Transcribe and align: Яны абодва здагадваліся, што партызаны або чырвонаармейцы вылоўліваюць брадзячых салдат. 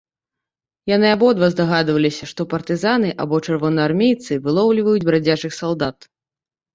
Яны 0.91 1.07
абодва 1.15 1.49
здагадваліся, 1.53 2.29
што 2.31 2.41
партызаны 2.53 3.11
або 3.25 3.41
чырвонаармейцы 3.49 4.39
вылоўліваюць 4.47 5.03
брадзячых 5.11 5.51
салдат. 5.59 6.09